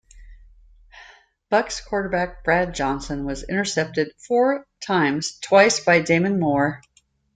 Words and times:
Bucs 1.51 1.79
quarterback 1.85 2.43
Brad 2.43 2.73
Johnson 2.73 3.23
was 3.23 3.43
intercepted 3.47 4.15
four 4.17 4.65
times, 4.83 5.37
twice 5.41 5.79
by 5.85 6.01
Damon 6.01 6.39
Moore. 6.39 6.81